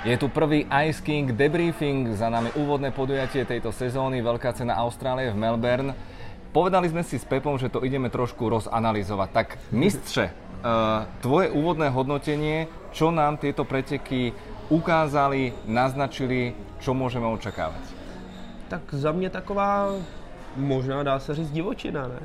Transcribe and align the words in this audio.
Je 0.00 0.16
tu 0.16 0.32
prvý 0.32 0.64
Ice 0.88 1.04
King 1.04 1.28
debriefing, 1.28 2.16
za 2.16 2.32
nami 2.32 2.48
úvodné 2.56 2.88
podujatie 2.88 3.44
tejto 3.44 3.68
sezóny, 3.68 4.24
veľká 4.24 4.56
cena 4.56 4.80
Austrálie 4.80 5.28
v 5.28 5.36
Melbourne. 5.36 5.92
Povedali 6.56 6.88
sme 6.88 7.04
si 7.04 7.20
s 7.20 7.28
Pepom, 7.28 7.60
že 7.60 7.68
to 7.68 7.84
ideme 7.84 8.08
trošku 8.08 8.48
rozanalizovať. 8.48 9.28
Tak 9.28 9.48
mistře, 9.76 10.32
uh, 10.32 11.04
tvoje 11.20 11.52
úvodné 11.52 11.92
hodnotenie, 11.92 12.64
čo 12.96 13.12
nám 13.12 13.36
tieto 13.36 13.68
preteky 13.68 14.32
ukázali, 14.72 15.52
naznačili, 15.68 16.56
čo 16.80 16.96
môžeme 16.96 17.28
očakávať? 17.28 17.84
Tak 18.72 18.80
za 18.96 19.12
mě 19.12 19.28
taková, 19.28 20.00
možná 20.56 21.02
dá 21.02 21.20
se 21.20 21.34
říct 21.34 21.52
divočina, 21.52 22.08
ne? 22.08 22.20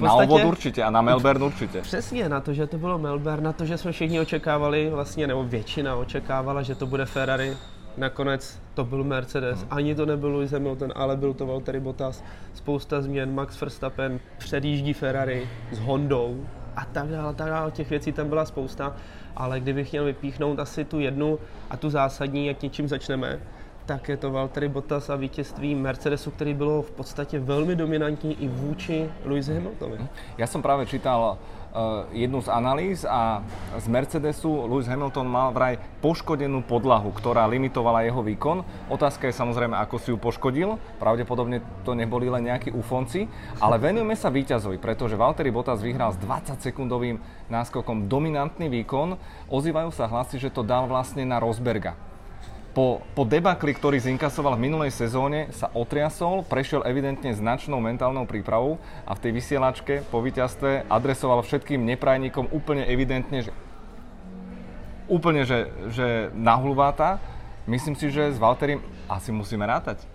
Na 0.00 0.14
obvod 0.14 0.44
určitě 0.44 0.82
a 0.82 0.90
na 0.90 1.02
Melbourne 1.02 1.44
určitě. 1.44 1.80
Přesně, 1.80 2.28
na 2.28 2.40
to, 2.40 2.54
že 2.54 2.66
to 2.66 2.78
bylo 2.78 2.98
Melbourne, 2.98 3.44
na 3.44 3.52
to, 3.52 3.64
že 3.64 3.78
jsme 3.78 3.92
všichni 3.92 4.20
očekávali, 4.20 4.90
vlastně, 4.90 5.26
nebo 5.26 5.44
většina 5.44 5.96
očekávala, 5.96 6.62
že 6.62 6.74
to 6.74 6.86
bude 6.86 7.06
Ferrari. 7.06 7.56
Nakonec 7.96 8.60
to 8.74 8.84
byl 8.84 9.04
Mercedes, 9.04 9.58
hmm. 9.58 9.68
ani 9.70 9.94
to 9.94 10.06
nebyl 10.06 10.36
Lewis 10.36 10.52
Hamilton, 10.52 10.92
ale 10.96 11.16
byl 11.16 11.34
to 11.34 11.46
Valtteri 11.46 11.80
Bottas. 11.80 12.24
Spousta 12.54 13.02
změn, 13.02 13.34
Max 13.34 13.60
Verstappen 13.60 14.20
předjíždí 14.38 14.92
Ferrari 14.92 15.48
s 15.72 15.78
Hondou 15.78 16.46
a 16.76 16.84
tak 16.84 17.08
dále, 17.08 17.34
tak 17.34 17.48
dále. 17.48 17.70
Těch 17.70 17.90
věcí 17.90 18.12
tam 18.12 18.28
byla 18.28 18.44
spousta, 18.44 18.96
ale 19.36 19.60
kdybych 19.60 19.92
měl 19.92 20.04
vypíchnout 20.04 20.58
asi 20.58 20.84
tu 20.84 21.00
jednu 21.00 21.38
a 21.70 21.76
tu 21.76 21.90
zásadní, 21.90 22.46
jak 22.46 22.62
něčím 22.62 22.88
začneme, 22.88 23.40
tak 23.90 24.06
je 24.06 24.22
to 24.22 24.30
Valtteri 24.30 24.70
Bottas 24.70 25.10
a 25.10 25.16
vítězství 25.18 25.74
Mercedesu, 25.74 26.30
který 26.30 26.54
bylo 26.54 26.82
v 26.82 26.90
podstatě 26.90 27.38
velmi 27.42 27.76
dominantní 27.76 28.38
i 28.38 28.48
vůči 28.48 29.10
Lewis 29.24 29.48
Hamiltonovi. 29.48 30.06
Já 30.38 30.46
jsem 30.46 30.62
právě 30.62 30.86
čítal 30.86 31.38
uh, 31.38 32.06
jednu 32.12 32.42
z 32.42 32.48
analýz 32.48 33.04
a 33.04 33.42
z 33.78 33.88
Mercedesu 33.88 34.66
Lewis 34.70 34.86
Hamilton 34.86 35.26
mal 35.26 35.50
vraj 35.50 35.82
poškodenú 35.98 36.62
podlahu, 36.62 37.10
ktorá 37.10 37.50
limitovala 37.50 38.06
jeho 38.06 38.22
výkon. 38.22 38.62
Otázka 38.86 39.26
je 39.26 39.34
samozrejme, 39.34 39.74
ako 39.74 39.98
si 39.98 40.14
ju 40.14 40.22
poškodil. 40.22 40.78
Pravdepodobne 41.02 41.58
to 41.82 41.98
neboli 41.98 42.30
len 42.30 42.46
nejakí 42.46 42.70
ufonci. 42.70 43.26
Ale 43.58 43.82
venujeme 43.82 44.14
sa 44.14 44.30
víťazovi, 44.30 44.78
pretože 44.78 45.18
Valtteri 45.18 45.50
Bottas 45.50 45.82
vyhral 45.82 46.14
s 46.14 46.22
20-sekundovým 46.22 47.18
náskokom 47.50 48.06
dominantný 48.06 48.70
výkon. 48.70 49.18
Ozývajú 49.50 49.90
sa 49.90 50.06
hlasy, 50.06 50.38
že 50.38 50.54
to 50.54 50.62
dal 50.62 50.86
vlastne 50.86 51.26
na 51.26 51.42
Rosberga 51.42 52.09
po, 52.70 53.02
po 53.18 53.26
debakli, 53.26 53.74
ktorý 53.74 53.98
zinkasoval 53.98 54.54
v 54.54 54.70
minulej 54.70 54.94
sezóne, 54.94 55.50
sa 55.50 55.70
otriasol, 55.74 56.46
prešiel 56.46 56.86
evidentne 56.86 57.34
značnou 57.34 57.82
mentálnou 57.82 58.30
prípravou 58.30 58.78
a 59.02 59.18
v 59.18 59.22
tej 59.26 59.32
vysielačke 59.34 59.94
po 60.08 60.22
víťazstve 60.22 60.86
adresoval 60.86 61.42
všetkým 61.42 61.82
neprajníkom 61.82 62.50
úplne 62.54 62.86
evidentne, 62.86 63.42
že 63.42 63.52
úplne, 65.10 65.42
že, 65.42 65.66
že 65.90 66.30
nahluváta. 66.38 67.18
Myslím 67.66 67.98
si, 67.98 68.14
že 68.14 68.30
s 68.30 68.38
Valterim 68.38 68.78
asi 69.10 69.34
musíme 69.34 69.66
rátať. 69.66 70.06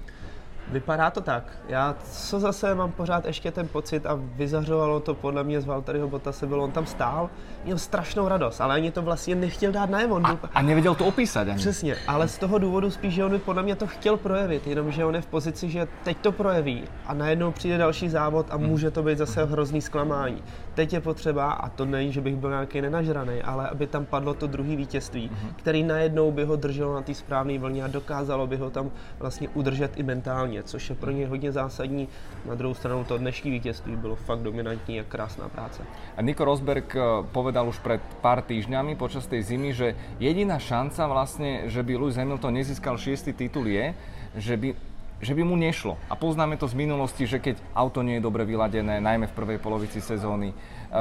Vypadá 0.71 1.11
to 1.11 1.21
tak. 1.21 1.44
Já 1.67 1.95
co 2.11 2.39
zase 2.39 2.75
mám 2.75 2.91
pořád 2.91 3.25
ještě 3.25 3.52
ten 3.52 3.67
pocit 3.67 4.05
a 4.05 4.19
vyzařovalo 4.21 4.99
to 4.99 5.13
podle 5.13 5.44
mě 5.44 5.61
z 5.61 5.66
Valtteriho 5.66 6.21
se 6.31 6.47
bylo, 6.47 6.63
on 6.63 6.71
tam 6.71 6.85
stál, 6.85 7.30
měl 7.63 7.77
strašnou 7.77 8.27
radost, 8.27 8.61
ale 8.61 8.75
ani 8.75 8.91
to 8.91 9.02
vlastně 9.02 9.36
nechtěl 9.36 9.71
dát 9.71 9.89
najevo. 9.89 10.21
A, 10.23 10.39
a 10.53 10.61
nevěděl 10.61 10.95
to 10.95 11.05
opísat 11.05 11.47
ani. 11.47 11.58
Přesně, 11.58 11.95
ale 12.08 12.27
z 12.27 12.38
toho 12.38 12.58
důvodu 12.58 12.91
spíš, 12.91 13.13
že 13.13 13.25
on 13.25 13.31
by 13.31 13.39
podle 13.39 13.63
mě 13.63 13.75
to 13.75 13.88
chtěl 13.88 14.17
projevit, 14.17 14.67
jenomže 14.67 15.05
on 15.05 15.16
je 15.16 15.21
v 15.21 15.25
pozici, 15.25 15.69
že 15.69 15.88
teď 16.03 16.17
to 16.17 16.31
projeví 16.31 16.83
a 17.05 17.13
najednou 17.13 17.52
přijde 17.52 17.77
další 17.77 18.09
závod 18.09 18.45
a 18.49 18.58
může 18.58 18.91
to 18.91 19.03
být 19.03 19.17
zase 19.17 19.45
hrozný 19.45 19.81
zklamání. 19.81 20.43
Teď 20.73 20.93
je 20.93 21.02
potřeba, 21.02 21.52
a 21.52 21.69
to 21.69 21.86
není, 21.86 22.11
že 22.11 22.21
bych 22.21 22.36
byl 22.36 22.49
nějaký 22.49 22.81
nenažraný, 22.81 23.41
ale 23.41 23.67
aby 23.67 23.88
tam 23.88 24.05
padlo 24.05 24.33
to 24.33 24.47
druhé 24.47 24.75
vítězství, 24.75 25.30
mm-hmm. 25.30 25.53
který 25.55 25.83
najednou 25.83 26.31
by 26.31 26.43
ho 26.43 26.55
drželo 26.55 26.93
na 26.93 27.02
té 27.02 27.13
správné 27.13 27.59
vlně 27.59 27.83
a 27.83 27.88
dokázalo 27.88 28.47
by 28.47 28.58
ho 28.58 28.69
tam 28.69 28.91
vlastně 29.19 29.49
udržet 29.49 29.91
i 29.97 30.03
mentálně, 30.03 30.55
což 30.64 30.89
je 30.89 30.95
pro 30.95 31.11
něj 31.11 31.25
hodně 31.25 31.52
zásadní. 31.52 32.08
Na 32.45 32.56
druhou 32.56 32.73
stranu 32.73 33.03
to 33.03 33.17
dnešní 33.17 33.52
vítězství 33.52 33.95
bylo 33.95 34.16
fakt 34.16 34.39
dominantní 34.39 34.99
a 34.99 35.04
krásná 35.04 35.49
práce. 35.49 35.83
A 36.17 36.21
Nico 36.21 36.45
Rosberg 36.45 36.95
eh, 36.95 36.99
povedal 37.32 37.67
už 37.67 37.80
před 37.80 38.02
pár 38.21 38.42
týždňami 38.42 38.95
počas 38.95 39.27
tej 39.27 39.42
zimy, 39.44 39.73
že 39.73 39.95
jediná 40.20 40.60
šanca 40.60 41.08
vlastně, 41.08 41.61
že 41.65 41.83
by 41.83 41.98
Lewis 41.98 42.15
Hamilton 42.15 42.54
nezískal 42.54 42.98
šiestý 42.98 43.33
titul 43.33 43.67
je, 43.67 43.95
že 44.36 44.58
by 44.58 44.76
že 45.25 45.33
by 45.33 45.41
mu 45.41 45.58
nešlo. 45.58 45.97
A 46.05 46.13
poznáme 46.13 46.55
to 46.61 46.69
z 46.69 46.77
minulosti, 46.77 47.25
že 47.25 47.41
keď 47.41 47.58
auto 47.73 48.05
nie 48.05 48.21
je 48.21 48.25
dobre 48.25 48.45
vyladené, 48.45 49.02
najmä 49.02 49.25
v 49.25 49.37
prvej 49.37 49.58
polovici 49.58 49.97
sezóny, 49.97 50.53
e, 50.53 50.55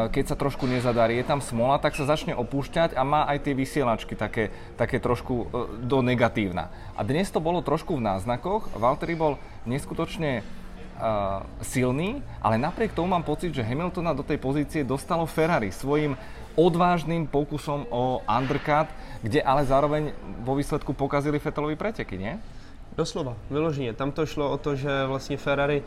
keď 0.08 0.32
sa 0.32 0.36
trošku 0.40 0.64
nezadarí, 0.64 1.20
je 1.20 1.28
tam 1.28 1.44
smola, 1.44 1.76
tak 1.76 1.92
sa 1.92 2.08
začne 2.08 2.32
opúšťať 2.32 2.96
a 2.96 3.04
má 3.04 3.28
aj 3.28 3.44
tie 3.44 3.52
vysielačky 3.52 4.16
také, 4.16 4.48
také 4.80 4.96
trošku 4.96 5.34
e, 5.36 5.46
do 5.84 6.00
negatívna. 6.00 6.72
A 6.96 7.04
dnes 7.04 7.28
to 7.28 7.44
bolo 7.44 7.60
trošku 7.60 8.00
v 8.00 8.04
náznakoch. 8.08 8.72
Valtteri 8.72 9.12
bol 9.12 9.36
neskutočne 9.68 10.40
uh, 10.94 11.42
silný, 11.64 12.22
ale 12.38 12.60
napriek 12.60 12.94
tomu 12.94 13.10
mám 13.10 13.26
pocit, 13.26 13.50
že 13.50 13.66
Hamiltona 13.66 14.14
do 14.14 14.22
tej 14.22 14.38
pozície 14.38 14.86
dostalo 14.86 15.26
Ferrari 15.26 15.74
svojim 15.74 16.14
odvážným 16.54 17.26
pokusom 17.26 17.86
o 17.90 18.22
undercut, 18.22 18.86
kde 19.22 19.42
ale 19.42 19.66
zároveň 19.66 20.14
vo 20.46 20.54
výsledku 20.54 20.94
pokazili 20.94 21.42
Fetelovi 21.42 21.74
preteky, 21.74 22.14
nie? 22.14 22.38
Doslova, 22.96 23.36
vyloženě. 23.50 23.92
Tam 23.92 24.12
to 24.12 24.26
šlo 24.26 24.50
o 24.50 24.58
to, 24.58 24.76
že 24.76 25.06
vlastně 25.06 25.36
Ferrari 25.36 25.82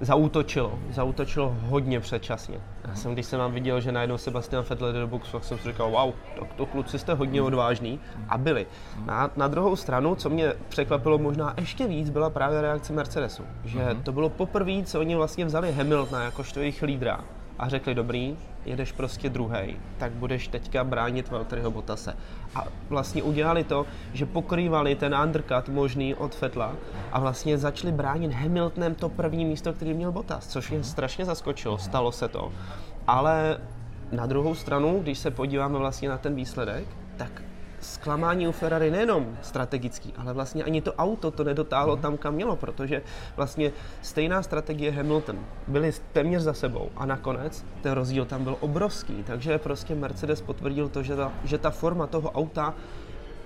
zautočilo. 0.00 0.78
Zautočilo 0.90 1.56
hodně 1.60 2.00
předčasně. 2.00 2.60
Já 2.88 2.94
jsem, 2.94 3.12
když 3.12 3.26
jsem 3.26 3.38
vám 3.38 3.52
viděl, 3.52 3.80
že 3.80 3.92
najednou 3.92 4.18
Sebastian 4.18 4.64
Vettel 4.68 4.92
jde 4.92 5.00
do 5.00 5.06
boxu, 5.06 5.32
tak 5.32 5.44
jsem 5.44 5.58
si 5.58 5.68
říkal, 5.68 5.90
wow, 5.90 6.12
tak 6.38 6.52
to 6.54 6.66
kluci 6.66 6.98
jste 6.98 7.14
hodně 7.14 7.42
odvážní. 7.42 8.00
A 8.28 8.38
byli. 8.38 8.66
Na, 9.04 9.30
na 9.36 9.48
druhou 9.48 9.76
stranu, 9.76 10.14
co 10.14 10.30
mě 10.30 10.52
překvapilo 10.68 11.18
možná 11.18 11.54
ještě 11.60 11.86
víc, 11.86 12.10
byla 12.10 12.30
právě 12.30 12.60
reakce 12.60 12.92
Mercedesu. 12.92 13.42
Že 13.64 13.78
mhm. 13.78 14.02
to 14.02 14.12
bylo 14.12 14.28
poprvé, 14.28 14.82
co 14.84 15.00
oni 15.00 15.14
vlastně 15.14 15.44
vzali 15.44 15.72
Hamiltona 15.72 16.24
jakožto 16.24 16.60
jejich 16.60 16.82
lídra 16.82 17.20
a 17.58 17.68
řekli, 17.68 17.94
dobrý, 17.94 18.36
jedeš 18.64 18.92
prostě 18.92 19.30
druhý, 19.30 19.76
tak 19.98 20.12
budeš 20.12 20.48
teďka 20.48 20.84
bránit 20.84 21.30
Valtteriho 21.30 21.70
Bottase. 21.70 22.16
A 22.54 22.64
vlastně 22.88 23.22
udělali 23.22 23.64
to, 23.64 23.86
že 24.12 24.26
pokrývali 24.26 24.94
ten 24.94 25.16
undercut 25.24 25.68
možný 25.68 26.14
od 26.14 26.34
Fetla 26.34 26.72
a 27.12 27.20
vlastně 27.20 27.58
začali 27.58 27.92
bránit 27.92 28.32
Hamiltonem 28.32 28.94
to 28.94 29.08
první 29.08 29.44
místo, 29.44 29.72
který 29.72 29.94
měl 29.94 30.12
Bottas, 30.12 30.46
což 30.46 30.70
mě 30.70 30.84
strašně 30.84 31.24
zaskočilo, 31.24 31.78
stalo 31.78 32.12
se 32.12 32.28
to. 32.28 32.52
Ale 33.06 33.58
na 34.12 34.26
druhou 34.26 34.54
stranu, 34.54 35.00
když 35.02 35.18
se 35.18 35.30
podíváme 35.30 35.78
vlastně 35.78 36.08
na 36.08 36.18
ten 36.18 36.34
výsledek, 36.34 36.84
tak 37.16 37.42
zklamání 37.82 38.48
u 38.48 38.52
Ferrari 38.52 38.90
nejenom 38.90 39.36
strategický, 39.42 40.14
ale 40.16 40.32
vlastně 40.32 40.64
ani 40.64 40.82
to 40.82 40.94
auto 40.94 41.30
to 41.30 41.44
nedotáhlo 41.44 41.96
tam, 41.96 42.16
kam 42.16 42.34
mělo, 42.34 42.56
protože 42.56 43.02
vlastně 43.36 43.72
stejná 44.02 44.42
strategie 44.42 44.90
Hamilton. 44.90 45.38
Byly 45.66 45.92
téměř 46.12 46.42
za 46.42 46.54
sebou 46.54 46.90
a 46.96 47.06
nakonec 47.06 47.64
ten 47.82 47.92
rozdíl 47.92 48.24
tam 48.24 48.44
byl 48.44 48.56
obrovský, 48.60 49.22
takže 49.26 49.58
prostě 49.58 49.94
Mercedes 49.94 50.40
potvrdil 50.40 50.88
to, 50.88 51.02
že 51.02 51.16
ta, 51.16 51.32
že 51.44 51.58
ta 51.58 51.70
forma 51.70 52.06
toho 52.06 52.30
auta 52.30 52.74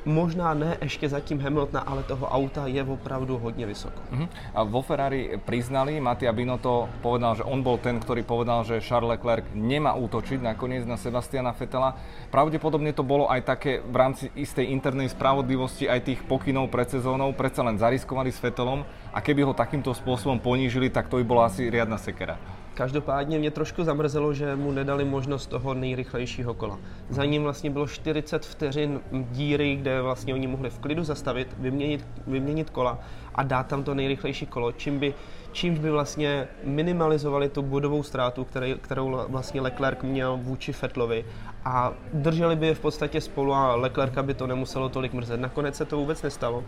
možná 0.06 0.54
ne 0.54 0.78
ještě 0.82 1.08
zatím 1.08 1.40
Hamiltona, 1.40 1.82
ale 1.82 2.02
toho 2.02 2.26
auta 2.26 2.66
je 2.66 2.82
opravdu 2.82 3.38
hodně 3.38 3.66
vysoko. 3.66 4.00
Uh-huh. 4.14 4.28
A 4.54 4.62
vo 4.62 4.82
Ferrari 4.82 5.34
priznali, 5.44 6.00
Mattia 6.00 6.32
Binotto 6.32 6.88
povedal, 7.02 7.34
že 7.34 7.42
on 7.42 7.62
bol 7.62 7.76
ten, 7.82 7.98
ktorý 7.98 8.22
povedal, 8.22 8.62
že 8.62 8.80
Charles 8.80 9.18
Leclerc 9.18 9.44
nemá 9.54 9.98
útočiť 9.98 10.38
nakoniec 10.40 10.86
na 10.86 10.94
Sebastiana 10.96 11.52
Fetela. 11.52 11.98
Pravdepodobne 12.30 12.94
to 12.94 13.02
bolo 13.02 13.26
aj 13.26 13.42
také 13.42 13.82
v 13.82 13.96
rámci 13.98 14.30
istej 14.38 14.70
internej 14.70 15.10
spravodlivosti 15.10 15.90
aj 15.90 16.06
tých 16.06 16.20
pokynov 16.22 16.70
pred 16.70 16.86
sezónou, 16.86 17.34
predsa 17.34 17.66
len 17.66 17.74
zariskovali 17.74 18.30
s 18.30 18.38
Fetelom 18.38 18.86
a 19.10 19.18
keby 19.18 19.42
ho 19.42 19.52
takýmto 19.52 19.90
spôsobom 19.90 20.38
ponížili, 20.38 20.86
tak 20.86 21.10
to 21.10 21.18
by 21.18 21.24
bola 21.26 21.50
asi 21.50 21.66
riadna 21.66 21.98
sekera. 21.98 22.38
Každopádně 22.76 23.38
mě 23.38 23.50
trošku 23.50 23.84
zamrzelo, 23.84 24.34
že 24.34 24.56
mu 24.56 24.72
nedali 24.72 25.04
možnost 25.04 25.46
toho 25.46 25.74
nejrychlejšího 25.74 26.54
kola. 26.54 26.78
Za 27.10 27.24
ním 27.24 27.42
vlastně 27.42 27.70
bylo 27.70 27.86
40 27.86 28.46
vteřin 28.46 29.00
díry, 29.12 29.76
kde 29.76 30.02
vlastně 30.02 30.34
oni 30.34 30.46
mohli 30.46 30.70
v 30.70 30.78
klidu 30.78 31.04
zastavit, 31.04 31.56
vyměnit, 31.58 32.06
vyměnit 32.26 32.70
kola 32.70 32.98
a 33.34 33.42
dát 33.42 33.66
tam 33.66 33.84
to 33.84 33.94
nejrychlejší 33.94 34.46
kolo, 34.46 34.72
čím 34.72 34.98
by, 34.98 35.14
čímž 35.52 35.78
by 35.78 35.90
vlastně 35.90 36.48
minimalizovali 36.64 37.48
tu 37.48 37.62
bodovou 37.62 38.02
ztrátu, 38.02 38.44
který, 38.44 38.74
kterou 38.80 39.20
vlastně 39.28 39.60
Leclerc 39.60 39.98
měl 40.02 40.36
vůči 40.36 40.72
Fetlovi 40.72 41.24
a 41.64 41.92
drželi 42.12 42.56
by 42.56 42.66
je 42.66 42.74
v 42.74 42.80
podstatě 42.80 43.20
spolu 43.20 43.54
a 43.54 43.74
Leclerca 43.74 44.22
by 44.22 44.34
to 44.34 44.46
nemuselo 44.46 44.88
tolik 44.88 45.12
mrzet. 45.12 45.40
Nakonec 45.40 45.76
se 45.76 45.84
to 45.84 45.96
vůbec 45.96 46.22
nestalo. 46.22 46.64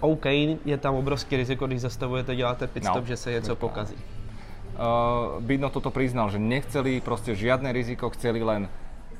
OK, 0.00 0.26
je 0.64 0.78
tam 0.80 0.94
obrovský 0.94 1.36
riziko, 1.36 1.66
když 1.66 1.80
zastavujete, 1.80 2.36
děláte 2.36 2.66
pitstop, 2.66 2.96
no, 2.96 3.06
že 3.06 3.16
se 3.16 3.32
něco 3.32 3.56
pokazí 3.56 3.96
Bidno 5.44 5.68
toto 5.68 5.92
priznal, 5.92 6.32
že 6.32 6.40
nechceli 6.40 7.04
proste 7.04 7.36
žiadne 7.36 7.68
riziko, 7.68 8.08
chceli 8.16 8.40
len 8.40 8.64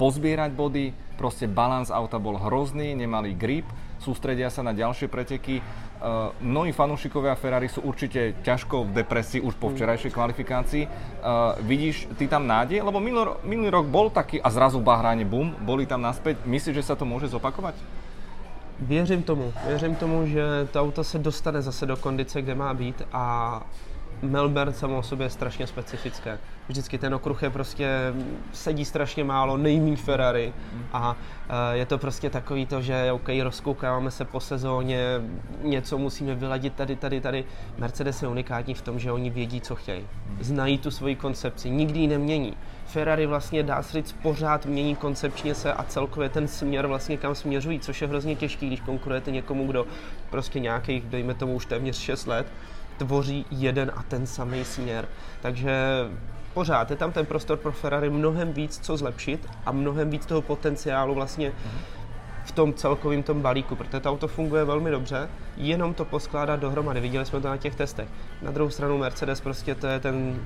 pozbierať 0.00 0.56
body, 0.56 0.96
proste 1.20 1.44
balans 1.44 1.92
auta 1.92 2.16
bol 2.16 2.40
hrozný, 2.40 2.96
nemali 2.96 3.36
grip, 3.36 3.68
sústredia 4.00 4.48
sa 4.48 4.64
na 4.64 4.72
ďalšie 4.72 5.12
preteky. 5.12 5.60
Uh, 6.00 6.32
mnohí 6.40 6.72
fanúšikovia 6.72 7.36
Ferrari 7.36 7.68
sú 7.68 7.84
určite 7.84 8.32
ťažko 8.40 8.88
v 8.88 9.04
depresii 9.04 9.44
už 9.44 9.52
po 9.60 9.68
mm. 9.68 9.72
včerajšej 9.76 10.12
kvalifikácii. 10.16 10.84
Uh, 10.88 11.52
vidíš 11.60 12.08
ty 12.16 12.24
tam 12.24 12.48
nádej? 12.48 12.80
Lebo 12.80 12.96
minulý, 12.96 13.36
minulý 13.44 13.68
rok 13.68 13.84
bol 13.92 14.08
taký 14.08 14.40
a 14.40 14.48
zrazu 14.48 14.80
v 14.80 14.88
Bahrajne 14.88 15.28
bum, 15.28 15.52
boli 15.60 15.84
tam 15.84 16.00
naspäť. 16.00 16.40
Myslíš, 16.48 16.80
že 16.80 16.88
sa 16.88 16.96
to 16.96 17.04
môže 17.04 17.28
zopakovať? 17.28 17.76
Věřím 18.80 19.22
tomu, 19.22 19.52
věřím 19.68 19.94
tomu, 20.00 20.24
že 20.24 20.68
to 20.72 20.80
auto 20.80 21.04
se 21.04 21.20
dostane 21.20 21.60
zase 21.60 21.84
do 21.84 22.00
kondice, 22.00 22.40
kde 22.40 22.54
má 22.56 22.72
být 22.72 23.04
a 23.12 23.60
Melbourne 24.22 24.72
samo 24.72 24.98
o 24.98 25.02
sobě 25.02 25.26
je 25.26 25.30
strašně 25.30 25.66
specifické. 25.66 26.38
Vždycky 26.68 26.98
ten 26.98 27.14
okruh 27.14 27.42
je 27.42 27.50
prostě, 27.50 28.14
sedí 28.52 28.84
strašně 28.84 29.24
málo, 29.24 29.56
nejmí 29.56 29.96
Ferrari 29.96 30.52
a 30.92 31.16
eh, 31.48 31.76
je 31.76 31.86
to 31.86 31.98
prostě 31.98 32.30
takový 32.30 32.66
to, 32.66 32.82
že 32.82 33.12
OK, 33.12 33.28
rozkoukáváme 33.42 34.10
se 34.10 34.24
po 34.24 34.40
sezóně, 34.40 35.04
něco 35.62 35.98
musíme 35.98 36.34
vyladit 36.34 36.74
tady, 36.74 36.96
tady, 36.96 37.20
tady. 37.20 37.44
Mercedes 37.78 38.22
je 38.22 38.28
unikátní 38.28 38.74
v 38.74 38.82
tom, 38.82 38.98
že 38.98 39.12
oni 39.12 39.30
vědí, 39.30 39.60
co 39.60 39.74
chtějí. 39.74 40.06
Znají 40.40 40.78
tu 40.78 40.90
svoji 40.90 41.16
koncepci, 41.16 41.70
nikdy 41.70 41.98
ji 41.98 42.06
nemění. 42.06 42.56
Ferrari 42.86 43.26
vlastně 43.26 43.62
dá 43.62 43.82
se 43.82 43.92
říct 43.92 44.12
pořád 44.12 44.66
mění 44.66 44.96
koncepčně 44.96 45.54
se 45.54 45.72
a 45.72 45.82
celkově 45.82 46.28
ten 46.28 46.48
směr 46.48 46.86
vlastně 46.86 47.16
kam 47.16 47.34
směřují, 47.34 47.80
což 47.80 48.02
je 48.02 48.08
hrozně 48.08 48.36
těžký, 48.36 48.66
když 48.66 48.80
konkurujete 48.80 49.30
někomu, 49.30 49.66
kdo 49.66 49.86
prostě 50.30 50.60
nějakých, 50.60 51.04
dejme 51.04 51.34
tomu 51.34 51.54
už 51.54 51.66
téměř 51.66 51.98
6 51.98 52.26
let, 52.26 52.46
tvoří 53.00 53.46
jeden 53.50 53.92
a 53.96 54.02
ten 54.02 54.26
samý 54.26 54.64
směr. 54.64 55.08
Takže 55.42 55.74
pořád 56.54 56.90
je 56.90 56.96
tam 56.96 57.12
ten 57.12 57.26
prostor 57.26 57.56
pro 57.56 57.72
Ferrari 57.72 58.10
mnohem 58.10 58.52
víc 58.52 58.78
co 58.82 58.96
zlepšit 58.96 59.48
a 59.66 59.72
mnohem 59.72 60.10
víc 60.10 60.26
toho 60.26 60.42
potenciálu 60.42 61.14
vlastně 61.14 61.52
v 62.44 62.52
tom 62.52 62.74
celkovém 62.74 63.22
tom 63.22 63.42
balíku, 63.42 63.76
protože 63.76 64.00
to 64.00 64.10
auto 64.10 64.28
funguje 64.28 64.64
velmi 64.64 64.90
dobře, 64.90 65.28
jenom 65.56 65.94
to 65.94 66.04
poskládat 66.04 66.60
dohromady. 66.60 67.00
Viděli 67.00 67.26
jsme 67.26 67.40
to 67.40 67.48
na 67.48 67.56
těch 67.56 67.74
testech. 67.74 68.08
Na 68.42 68.50
druhou 68.50 68.70
stranu 68.70 68.98
Mercedes 68.98 69.40
prostě 69.40 69.74
to 69.74 69.86
je 69.86 70.00
ten 70.00 70.40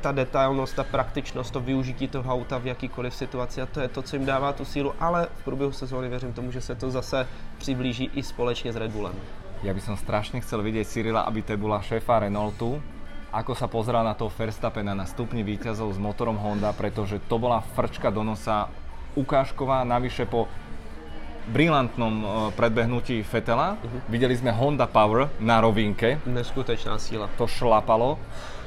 ta 0.00 0.12
detailnost, 0.12 0.76
ta 0.76 0.84
praktičnost, 0.84 1.52
to 1.52 1.60
využití 1.60 2.08
toho 2.08 2.34
auta 2.34 2.58
v 2.58 2.66
jakýkoliv 2.66 3.14
situaci 3.14 3.62
a 3.62 3.66
to 3.66 3.80
je 3.80 3.88
to, 3.88 4.02
co 4.02 4.16
jim 4.16 4.26
dává 4.26 4.52
tu 4.52 4.64
sílu, 4.64 4.94
ale 5.00 5.28
v 5.36 5.44
průběhu 5.44 5.72
sezóny 5.72 6.08
věřím 6.08 6.32
tomu, 6.32 6.52
že 6.52 6.60
se 6.60 6.74
to 6.74 6.90
zase 6.90 7.26
přiblíží 7.58 8.10
i 8.14 8.22
společně 8.22 8.72
s 8.72 8.76
Red 8.76 8.90
Bullem. 8.90 9.14
Ja 9.66 9.74
by 9.74 9.82
som 9.82 9.98
strašne 9.98 10.38
chcel 10.38 10.62
vidieť 10.62 10.86
Cyrila 10.86 11.26
bola 11.58 11.82
šéfa 11.82 12.22
Renaultu, 12.22 12.78
ako 13.34 13.58
sa 13.58 13.66
pozrel 13.66 14.06
na 14.06 14.14
toho 14.14 14.30
Verstappena 14.30 14.94
na 14.94 15.02
stupni 15.02 15.42
výťazov 15.42 15.90
s 15.90 15.98
motorom 15.98 16.38
Honda, 16.38 16.70
pretože 16.70 17.18
to 17.26 17.42
bola 17.42 17.58
frčka 17.74 18.14
do 18.14 18.22
nosa 18.22 18.70
ukážková, 19.18 19.82
navyše 19.82 20.30
po 20.30 20.46
brilantnom 21.50 22.14
e, 22.22 22.26
predbehnutí 22.54 23.18
Fetela. 23.26 23.74
Uh-huh. 23.74 23.98
Videli 24.06 24.38
sme 24.38 24.54
Honda 24.54 24.86
Power 24.86 25.26
na 25.42 25.58
rovinke. 25.58 26.22
Neskutečná 26.22 26.94
síla. 27.02 27.26
To 27.34 27.50
šlapalo. 27.50 28.14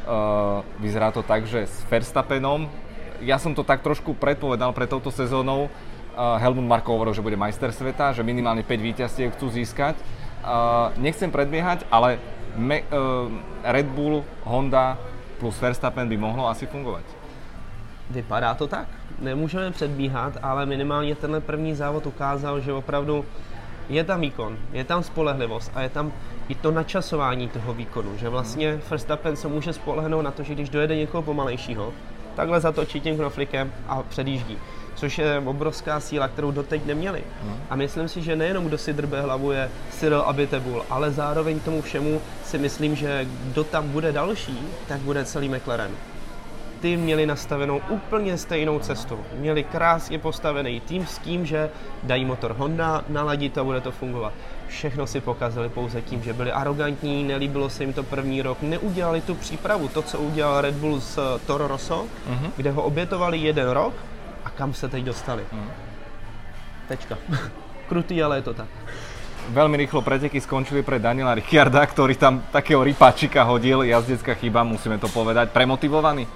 Uh, 0.01 0.65
vyzerá 0.81 1.13
to 1.13 1.21
tak, 1.21 1.45
že 1.45 1.69
s 1.69 1.85
Verstappenom, 1.85 2.65
ja 3.21 3.37
som 3.37 3.53
to 3.53 3.61
tak 3.61 3.85
trošku 3.85 4.17
predpovedal 4.17 4.73
pre 4.73 4.89
touto 4.89 5.13
sezónou, 5.13 5.69
uh, 5.69 6.41
Helmut 6.41 6.65
Marko 6.65 6.97
hovoril, 6.97 7.13
že 7.13 7.21
bude 7.21 7.37
majster 7.37 7.69
sveta, 7.69 8.09
že 8.09 8.25
minimálne 8.25 8.65
5 8.65 8.81
víťazstiev 8.81 9.37
chcú 9.37 9.53
získať. 9.53 9.93
Nechcem 10.97 11.31
predbiehať, 11.31 11.85
ale 11.91 12.19
me, 12.55 12.81
uh, 12.81 13.31
Red 13.63 13.85
Bull, 13.85 14.23
Honda 14.43 14.97
plus 15.39 15.61
Verstappen 15.61 16.09
by 16.09 16.17
mohlo 16.17 16.49
asi 16.49 16.65
fungovat. 16.65 17.03
Vypadá 18.09 18.53
to 18.53 18.67
tak. 18.67 18.87
Nemůžeme 19.19 19.71
předbíhat, 19.71 20.37
ale 20.41 20.65
minimálně 20.65 21.15
tenhle 21.15 21.41
první 21.41 21.75
závod 21.75 22.05
ukázal, 22.05 22.59
že 22.59 22.73
opravdu 22.73 23.25
je 23.89 24.03
tam 24.03 24.21
výkon, 24.21 24.57
je 24.71 24.83
tam 24.83 25.03
spolehlivost 25.03 25.71
a 25.75 25.81
je 25.81 25.89
tam 25.89 26.11
i 26.49 26.55
to 26.55 26.71
načasování 26.71 27.49
toho 27.49 27.73
výkonu, 27.73 28.17
že 28.17 28.29
vlastně 28.29 28.79
Verstappen 28.89 29.35
se 29.35 29.47
může 29.47 29.73
spolehnout 29.73 30.23
na 30.23 30.31
to, 30.31 30.43
že 30.43 30.53
když 30.53 30.69
dojede 30.69 30.95
někoho 30.95 31.23
pomalejšího, 31.23 31.93
takhle 32.35 32.59
zatočí 32.59 33.01
tím 33.01 33.17
knoflikem 33.17 33.73
a 33.87 34.03
předjíždí 34.03 34.57
což 35.01 35.17
je 35.17 35.41
obrovská 35.45 35.99
síla, 35.99 36.27
kterou 36.27 36.51
doteď 36.51 36.85
neměli. 36.85 37.23
Hmm. 37.43 37.57
A 37.69 37.75
myslím 37.75 38.07
si, 38.07 38.21
že 38.21 38.35
nejenom 38.35 38.65
kdo 38.65 38.77
si 38.77 38.93
drbe 38.93 39.21
hlavu 39.21 39.51
je 39.51 39.69
Cyril 39.89 40.21
Abitebul, 40.21 40.85
ale 40.89 41.11
zároveň 41.11 41.59
tomu 41.59 41.81
všemu 41.81 42.21
si 42.43 42.57
myslím, 42.57 42.95
že 42.95 43.25
kdo 43.43 43.63
tam 43.63 43.89
bude 43.89 44.11
další, 44.11 44.59
tak 44.87 44.99
bude 44.99 45.25
celý 45.25 45.49
McLaren. 45.49 45.91
Ty 46.81 46.97
měli 46.97 47.25
nastavenou 47.25 47.81
úplně 47.89 48.37
stejnou 48.37 48.79
cestu. 48.79 49.19
Měli 49.37 49.63
krásně 49.63 50.19
postavený 50.19 50.79
tým 50.79 51.05
s 51.05 51.17
tím, 51.17 51.45
že 51.45 51.69
dají 52.03 52.25
motor 52.25 52.55
Honda, 52.57 53.05
naladí 53.09 53.49
to 53.49 53.61
a 53.61 53.63
bude 53.63 53.81
to 53.81 53.91
fungovat. 53.91 54.33
Všechno 54.67 55.07
si 55.07 55.21
pokazili 55.21 55.69
pouze 55.69 56.01
tím, 56.01 56.23
že 56.23 56.33
byli 56.33 56.51
arrogantní, 56.51 57.23
nelíbilo 57.23 57.69
se 57.69 57.83
jim 57.83 57.93
to 57.93 58.03
první 58.03 58.41
rok, 58.41 58.61
neudělali 58.61 59.21
tu 59.21 59.35
přípravu, 59.35 59.87
to, 59.87 60.01
co 60.01 60.19
udělal 60.19 60.61
Red 60.61 60.75
Bull 60.75 61.01
s 61.01 61.39
Toro 61.47 61.67
Rosso, 61.67 62.05
mm-hmm. 62.05 62.51
kde 62.57 62.71
ho 62.71 62.83
obětovali 62.83 63.37
jeden 63.37 63.69
rok 63.69 63.93
a 64.45 64.49
kam 64.49 64.73
se 64.73 64.89
teď 64.89 65.03
dostali. 65.03 65.43
Hmm. 65.51 65.71
Tečka. 66.87 67.17
Krutý, 67.89 68.23
ale 68.23 68.37
je 68.37 68.41
to 68.41 68.53
tak. 68.53 68.67
Veľmi 69.51 69.73
rýchlo 69.73 70.05
preteky 70.05 70.37
skončili 70.37 70.85
pre 70.85 71.01
Daniela 71.01 71.33
Ricciarda, 71.33 71.81
ktorý 71.81 72.13
tam 72.13 72.45
takého 72.53 72.85
rypáčika 72.85 73.41
hodil, 73.41 73.81
jazdecká 73.83 74.37
chyba, 74.37 74.61
musíme 74.61 75.01
to 75.01 75.09
povedať. 75.09 75.49
Premotivovaný? 75.49 76.29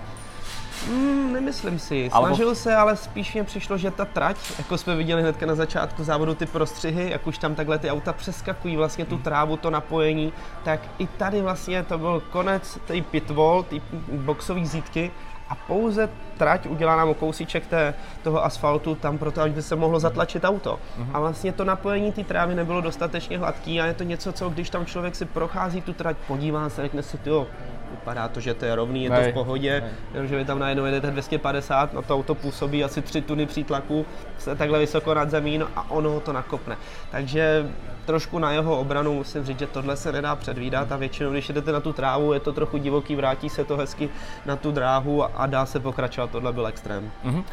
Mm, 0.89 1.33
nemyslím 1.33 1.79
si. 1.79 2.09
Snažil 2.09 2.47
Albo... 2.47 2.55
se, 2.55 2.75
ale 2.75 2.95
spíš 2.95 3.33
mě 3.33 3.43
přišlo, 3.43 3.77
že 3.77 3.91
ta 3.91 4.05
trať, 4.05 4.37
jako 4.57 4.77
jsme 4.77 4.95
viděli 4.95 5.21
hnedka 5.21 5.45
na 5.45 5.55
začátku 5.55 6.03
závodu 6.03 6.35
ty 6.35 6.45
prostřihy, 6.45 7.11
jak 7.11 7.27
už 7.27 7.37
tam 7.37 7.55
takhle 7.55 7.79
ty 7.79 7.91
auta 7.91 8.13
přeskakují 8.13 8.75
vlastně 8.75 9.05
tu 9.05 9.17
trávu, 9.17 9.57
to 9.57 9.69
napojení, 9.69 10.33
tak 10.63 10.79
i 10.97 11.07
tady 11.07 11.41
vlastně 11.41 11.83
to 11.83 11.97
byl 11.97 12.23
konec 12.31 12.79
té 12.85 13.01
pitwall, 13.01 13.63
té 13.63 13.75
boxové 14.11 14.65
zítky 14.65 15.11
a 15.49 15.55
pouze 15.55 16.09
trať 16.37 16.67
udělá 16.67 16.95
nám 16.95 17.13
kousíček 17.13 17.67
té, 17.67 17.93
toho 18.23 18.45
asfaltu 18.45 18.95
tam 18.95 19.17
proto, 19.17 19.41
aby 19.41 19.61
se 19.61 19.75
mohlo 19.75 19.99
zatlačit 19.99 20.43
auto. 20.43 20.79
Uh-huh. 20.99 21.07
A 21.13 21.19
vlastně 21.19 21.51
to 21.51 21.63
napojení 21.63 22.11
té 22.11 22.23
trávy 22.23 22.55
nebylo 22.55 22.81
dostatečně 22.81 23.37
hladký 23.37 23.81
a 23.81 23.85
je 23.85 23.93
to 23.93 24.03
něco, 24.03 24.31
co 24.31 24.49
když 24.49 24.69
tam 24.69 24.85
člověk 24.85 25.15
si 25.15 25.25
prochází 25.25 25.81
tu 25.81 25.93
trať, 25.93 26.17
podívá 26.27 26.69
se, 26.69 26.81
řekne 26.81 27.03
si, 27.03 27.17
jo, 27.25 27.47
vypadá 27.95 28.27
to, 28.27 28.39
že 28.39 28.53
to 28.53 28.65
je 28.65 28.75
rovný, 28.75 29.03
je 29.03 29.09
nej, 29.09 29.23
to 29.23 29.29
v 29.29 29.33
pohodě, 29.33 29.83
že 30.23 30.35
vy 30.37 30.45
tam 30.45 30.59
najednou 30.59 30.85
jedete 30.85 31.11
250, 31.11 31.93
no 31.93 32.01
to 32.01 32.15
auto 32.15 32.35
působí 32.35 32.83
asi 32.83 33.01
3 33.01 33.21
tuny 33.21 33.45
přítlaku, 33.45 34.05
se 34.37 34.55
takhle 34.55 34.79
vysoko 34.79 35.13
nad 35.13 35.29
zemí 35.29 35.57
no 35.57 35.67
a 35.75 35.91
ono 35.91 36.19
to 36.19 36.33
nakopne. 36.33 36.77
Takže 37.11 37.69
trošku 38.05 38.39
na 38.39 38.51
jeho 38.51 38.79
obranu 38.79 39.13
musím 39.13 39.43
říct, 39.43 39.59
že 39.59 39.67
tohle 39.67 39.97
se 39.97 40.11
nedá 40.11 40.35
předvídat 40.35 40.91
a 40.91 40.97
většinou, 40.97 41.31
když 41.31 41.49
jdete 41.49 41.71
na 41.71 41.79
tu 41.79 41.93
trávu, 41.93 42.33
je 42.33 42.39
to 42.39 42.53
trochu 42.53 42.77
divoký, 42.77 43.15
vrátí 43.15 43.49
se 43.49 43.63
to 43.63 43.77
hezky 43.77 44.09
na 44.45 44.55
tu 44.55 44.71
dráhu 44.71 45.23
a 45.39 45.45
dá 45.45 45.65
se 45.65 45.79
pokračovat, 45.79 46.29
tohle 46.29 46.53
byl 46.53 46.67
extrém. 46.67 47.11
Uh-huh. 47.25 47.37
Uh, 47.37 47.43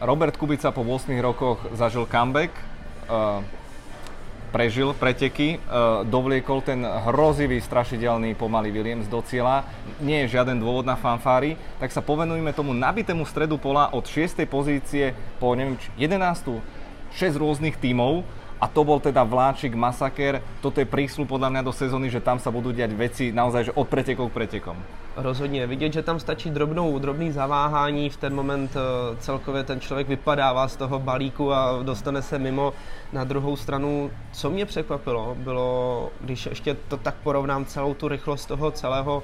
Robert 0.00 0.36
Kubica 0.36 0.70
po 0.70 0.82
8 0.82 1.20
rokoch 1.20 1.66
zažil 1.72 2.06
comeback. 2.06 2.50
Uh, 3.10 3.44
prežil 4.48 4.96
preteky, 4.96 5.60
dovliekol 6.08 6.64
ten 6.64 6.82
hrozivý, 6.82 7.60
strašidelný 7.60 8.34
pomalý 8.34 8.72
Williams 8.72 9.06
do 9.06 9.20
cieľa. 9.22 9.68
Nie 10.00 10.24
je 10.24 10.34
žiaden 10.36 10.58
dôvod 10.58 10.88
na 10.88 10.96
fanfári, 10.96 11.54
tak 11.78 11.92
sa 11.92 12.00
povenujme 12.00 12.50
tomu 12.56 12.72
nabitému 12.72 13.28
stredu 13.28 13.60
pola 13.60 13.92
od 13.92 14.08
6. 14.08 14.44
pozície 14.48 15.12
po 15.38 15.52
neviem, 15.52 15.76
11. 16.00 16.60
6 17.08 17.40
rôznych 17.40 17.80
tímov 17.80 18.24
a 18.60 18.66
to 18.66 18.84
bol 18.84 18.98
teda 19.00 19.22
vláčik, 19.22 19.74
masaker. 19.74 20.42
Toto 20.58 20.82
je 20.82 20.86
prísľub 20.86 21.30
podľa 21.30 21.50
mňa 21.54 21.62
do 21.62 21.72
sezóny, 21.72 22.10
že 22.10 22.18
tam 22.18 22.42
sa 22.42 22.50
budú 22.50 22.74
diať 22.74 22.90
veci 22.98 23.30
naozaj 23.30 23.70
že 23.70 23.72
od 23.74 23.86
pretekov 23.86 24.30
k 24.30 24.34
pretekom. 24.34 24.76
Rozhodně. 25.18 25.66
Vidět, 25.66 25.92
že 25.92 26.02
tam 26.02 26.20
stačí 26.20 26.50
drobnou, 26.50 26.98
drobný 26.98 27.32
zaváhání, 27.32 28.10
v 28.10 28.16
ten 28.16 28.34
moment 28.34 28.76
eh, 28.76 29.16
celkově 29.16 29.64
ten 29.64 29.80
člověk 29.80 30.08
vypadává 30.08 30.68
z 30.68 30.76
toho 30.76 30.98
balíku 30.98 31.52
a 31.52 31.82
dostane 31.82 32.22
se 32.22 32.38
mimo. 32.38 32.72
Na 33.12 33.24
druhou 33.24 33.56
stranu, 33.56 34.10
co 34.32 34.50
mě 34.50 34.66
překvapilo, 34.66 35.36
bylo, 35.38 36.10
když 36.20 36.46
ještě 36.46 36.76
to 36.88 36.96
tak 36.96 37.14
porovnám 37.22 37.64
celou 37.64 37.94
tu 37.94 38.08
rychlost 38.08 38.46
toho 38.46 38.70
celého 38.70 39.22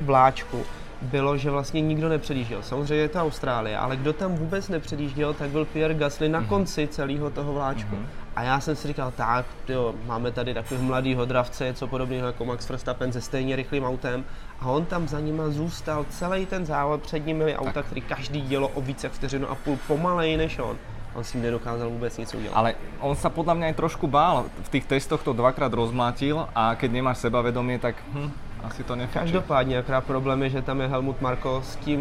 vláčku, 0.00 0.62
bylo, 1.02 1.36
že 1.36 1.50
vlastně 1.50 1.80
nikdo 1.80 2.08
nepředjížděl. 2.08 2.62
Samozřejmě 2.62 3.02
je 3.02 3.08
to 3.08 3.18
Austrálie, 3.18 3.78
ale 3.78 3.96
kdo 3.96 4.12
tam 4.12 4.34
vůbec 4.34 4.68
nepředjížděl, 4.68 5.34
tak 5.34 5.50
byl 5.50 5.64
Pierre 5.64 5.94
Gasly 5.94 6.28
na 6.28 6.40
mhm. 6.40 6.48
konci 6.48 6.86
celého 6.86 7.30
toho 7.30 7.52
vláčku. 7.52 7.96
Mm-hmm. 7.96 8.19
A 8.36 8.42
já 8.42 8.60
jsem 8.60 8.76
si 8.76 8.88
říkal, 8.88 9.12
tak, 9.16 9.46
jo, 9.68 9.94
máme 10.06 10.32
tady 10.32 10.54
takového 10.54 10.84
mladého 10.84 11.24
dravce, 11.24 11.64
něco 11.64 11.86
podobného 11.86 12.26
jako 12.26 12.44
Max 12.44 12.68
Verstappen 12.68 13.12
se 13.12 13.20
stejně 13.20 13.56
rychlým 13.56 13.84
autem. 13.84 14.24
A 14.60 14.66
on 14.66 14.84
tam 14.84 15.08
za 15.08 15.20
nima 15.20 15.48
zůstal 15.48 16.06
celý 16.10 16.46
ten 16.46 16.66
závod, 16.66 17.02
před 17.02 17.26
ním 17.26 17.38
byly 17.38 17.56
auta, 17.56 17.82
který 17.82 18.00
každý 18.00 18.40
dělo 18.40 18.68
o 18.68 18.80
více 18.80 19.08
vteřinu 19.08 19.50
a 19.50 19.54
půl 19.54 19.78
pomalej 19.86 20.36
než 20.36 20.58
on 20.58 20.76
on 21.14 21.24
s 21.24 21.32
tím 21.32 21.42
nedokázal 21.42 21.90
vůbec 21.90 22.18
nic 22.18 22.34
udělat. 22.34 22.54
Ale 22.54 22.74
on 23.02 23.16
sa 23.18 23.34
podľa 23.34 23.54
mňa 23.58 23.66
aj 23.74 23.76
trošku 23.78 24.06
bál. 24.06 24.46
V 24.62 24.68
tých 24.70 24.86
testoch 24.86 25.22
to 25.26 25.34
dvakrát 25.34 25.72
rozmlátil 25.72 26.46
a 26.54 26.74
keď 26.78 26.90
nemáš 26.90 27.18
sebavedomie, 27.26 27.82
tak 27.82 27.98
hm, 28.14 28.30
asi 28.64 28.84
to 28.84 28.96
nefíče. 28.96 29.18
Každopádně, 29.18 29.78
akorát 29.78 30.04
problém 30.04 30.42
je, 30.42 30.50
že 30.50 30.62
tam 30.62 30.80
je 30.80 30.86
Helmut 30.86 31.20
Marko 31.20 31.62
s 31.64 31.76
tím, 31.76 32.00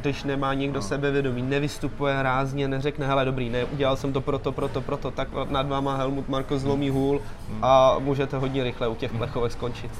když 0.00 0.24
nemá 0.24 0.54
někdo 0.54 0.78
no. 0.78 0.82
sebevědomí, 0.82 1.42
nevystupuje 1.42 2.22
rázně, 2.22 2.68
neřekne, 2.68 3.06
hele 3.06 3.24
dobrý, 3.24 3.50
ne, 3.50 3.64
udělal 3.64 3.96
jsem 3.96 4.12
to 4.12 4.20
proto, 4.20 4.52
proto, 4.52 4.80
proto, 4.80 5.10
tak 5.10 5.28
nad 5.50 5.68
váma 5.68 5.96
Helmut 5.96 6.28
Marko 6.28 6.58
zlomí 6.58 6.90
hůl 6.90 7.20
hmm. 7.20 7.58
a 7.62 7.98
můžete 7.98 8.38
hodně 8.38 8.64
rychle 8.64 8.88
u 8.88 8.94
těch 8.94 9.10
hmm. 9.10 9.18
plechovek 9.18 9.52
skončit. 9.52 9.90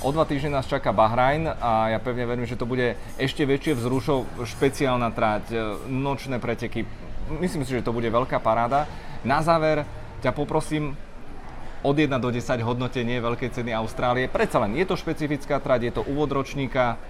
O 0.00 0.12
dva 0.12 0.24
týždne 0.24 0.50
nás 0.50 0.64
čaká 0.64 0.96
Bahrajn 0.96 1.60
a 1.60 1.92
ja 1.92 2.00
pevne 2.00 2.24
verím, 2.24 2.48
že 2.48 2.56
to 2.56 2.64
bude 2.64 2.96
ešte 3.20 3.44
väčšie 3.44 3.76
vzrušov, 3.76 4.24
špeciálna 4.48 5.12
tráť, 5.12 5.52
nočné 5.92 6.40
preteky. 6.40 6.88
Myslím 7.36 7.68
si, 7.68 7.76
že 7.76 7.84
to 7.84 7.92
bude 7.92 8.08
veľká 8.08 8.40
paráda. 8.40 8.88
Na 9.28 9.44
záver 9.44 9.84
ťa 10.24 10.32
poprosím 10.32 10.96
od 11.82 11.98
1 11.98 12.18
do 12.18 12.30
10 12.30 12.60
hodnotenie 12.60 13.20
veľkej 13.20 13.50
ceny 13.50 13.72
Austrálie. 13.72 14.28
Predsa 14.28 14.60
len, 14.64 14.76
je 14.76 14.84
to 14.84 14.96
špecifická 14.96 15.60
trať, 15.60 15.80
je 15.82 15.92
to 16.00 16.02
úvod 16.04 16.32
ročníka, 16.32 17.00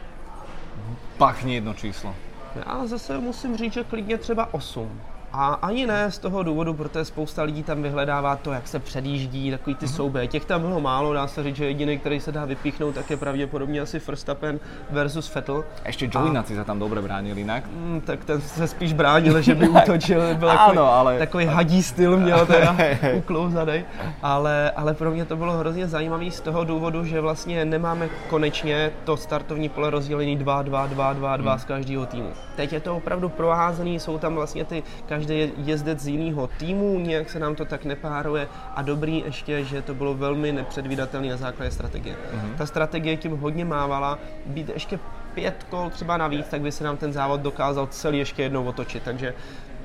pachni 1.19 1.55
jedno 1.59 1.75
číslo. 1.75 2.15
Já 2.57 2.87
zase 2.87 3.19
musím 3.19 3.57
říct, 3.57 3.73
že 3.73 3.85
klidně 3.85 4.19
třeba 4.19 4.55
8. 4.55 5.00
A 5.32 5.54
ani 5.54 5.87
ne 5.87 6.10
z 6.10 6.18
toho 6.18 6.42
důvodu, 6.42 6.75
protože 6.75 7.04
spousta 7.04 7.42
lidí 7.42 7.62
tam 7.62 7.82
vyhledává 7.82 8.37
to, 8.37 8.52
jak 8.52 8.68
se 8.68 8.78
předjíždí, 8.78 9.50
takový 9.50 9.76
ty 9.76 9.87
mm-hmm. 9.87 9.96
souboje. 9.96 10.26
Těch 10.26 10.44
tam 10.44 10.60
bylo 10.60 10.80
málo, 10.80 11.12
dá 11.12 11.26
se 11.26 11.42
říct, 11.42 11.56
že 11.56 11.64
jediný, 11.64 11.99
který 11.99 12.20
se 12.20 12.32
dá 12.32 12.44
vypíchnout, 12.44 12.94
tak 12.94 13.10
je 13.10 13.16
pravděpodobně 13.16 13.80
asi 13.80 13.99
Verstappen 14.06 14.60
versus 14.90 15.34
Vettel. 15.34 15.64
Ještě 15.87 16.10
Joinaci 16.14 16.54
se 16.54 16.64
tam 16.64 16.78
dobře 16.78 17.02
bránil 17.02 17.38
jinak. 17.38 17.64
Mm, 17.66 18.00
tak 18.00 18.25
ten 18.25 18.40
se 18.40 18.66
spíš 18.66 18.92
bránil, 18.92 19.42
že 19.42 19.54
by 19.54 19.68
útočil, 19.82 20.34
byl 20.34 20.49
takový, 20.49 20.78
ano, 20.78 20.92
ale... 20.92 21.18
takový 21.18 21.46
hadí 21.46 21.82
styl 21.82 22.16
měl 22.16 22.46
teda 22.46 22.76
uklouzaný. 23.14 23.84
Ale, 24.22 24.70
ale 24.70 24.94
pro 24.94 25.10
mě 25.10 25.25
to 25.25 25.37
bylo 25.37 25.52
hrozně 25.52 25.88
zajímavé 25.88 26.30
z 26.30 26.40
toho 26.40 26.64
důvodu, 26.64 27.04
že 27.04 27.20
vlastně 27.20 27.64
nemáme 27.64 28.08
konečně 28.28 28.90
to 29.04 29.16
startovní 29.16 29.68
pole 29.68 29.90
rozdělený 29.90 30.37
2, 30.37 30.62
2, 30.62 30.87
2, 30.87 31.12
2, 31.12 31.37
2 31.37 31.58
z 31.58 31.64
každého 31.64 32.06
týmu. 32.06 32.30
Teď 32.56 32.72
je 32.72 32.80
to 32.80 32.96
opravdu 32.96 33.28
proházený, 33.28 34.00
jsou 34.00 34.18
tam 34.18 34.34
vlastně 34.34 34.64
ty 34.64 34.82
každý 35.06 35.20
je 35.29 35.50
jezdec 35.57 36.00
z 36.00 36.09
jiného 36.09 36.47
týmu, 36.47 36.99
nějak 36.99 37.31
se 37.31 37.39
nám 37.39 37.55
to 37.55 37.65
tak 37.65 37.85
nepáruje 37.85 38.49
a 38.75 38.83
dobrý 38.83 39.23
ještě, 39.27 39.65
že 39.65 39.83
to 39.83 39.95
bylo 39.95 40.15
velmi 40.15 40.53
nepředvídatelné 40.53 41.31
na 41.31 41.37
základě 41.37 41.71
strategie. 41.71 42.17
Mm-hmm. 42.17 42.57
Ta 42.59 42.67
strategie 42.67 43.17
tím 43.17 43.37
hodně 43.37 43.65
mávala, 43.65 44.19
být 44.47 44.69
ještě 44.69 44.99
pět 45.35 45.67
kol 45.71 45.91
třeba 45.91 46.17
navíc, 46.17 46.49
tak 46.49 46.61
by 46.61 46.73
se 46.73 46.85
nám 46.85 46.97
ten 46.97 47.12
závod 47.12 47.41
dokázal 47.41 47.87
celý 47.87 48.19
ještě 48.19 48.43
jednou 48.43 48.65
otočit, 48.65 49.03
takže 49.03 49.35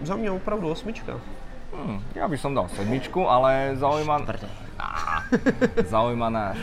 za 0.01 0.15
mě 0.15 0.31
opravdu 0.31 0.69
osmička. 0.69 1.19
Hmm, 1.85 2.03
já 2.15 2.27
bych 2.27 2.41
som 2.41 2.55
dal 2.55 2.67
sedmičku, 2.67 3.29
ale 3.29 3.71
zaujíma, 3.73 4.25
zaujíma 5.87 6.29
náš, 6.29 6.57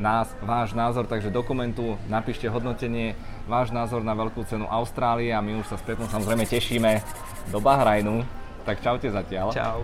nás, 0.00 0.32
váš 0.40 0.72
názor, 0.72 1.04
takže 1.04 1.28
do 1.28 1.44
komentu 1.44 1.98
napíšte 2.08 2.48
hodnotenie 2.48 3.12
váš 3.44 3.74
názor 3.74 4.00
na 4.00 4.16
veľkú 4.16 4.44
cenu 4.48 4.64
Austrálie 4.70 5.34
a 5.34 5.44
my 5.44 5.60
už 5.60 5.68
sa 5.68 5.76
s 5.76 5.84
Petom 5.84 6.08
samozrejme 6.08 6.48
tešíme 6.48 7.04
do 7.52 7.58
Bahrajnu. 7.60 8.24
Tak 8.62 8.78
čaute 8.80 9.10
zatiaľ. 9.10 9.50
Čau. 9.50 9.82